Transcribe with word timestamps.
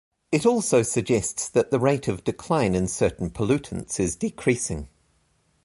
It 0.31 0.47
also 0.47 0.81
suggests 0.81 1.47
that 1.49 1.69
the 1.69 1.79
rate 1.79 2.07
of 2.07 2.23
decline 2.23 2.73
in 2.73 2.87
certain 2.87 3.29
pollutants 3.29 3.99
is 3.99 4.15
decreasing. 4.15 4.89